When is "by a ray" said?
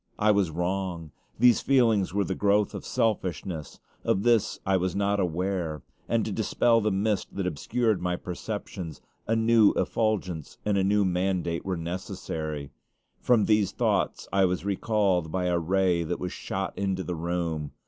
15.31-16.01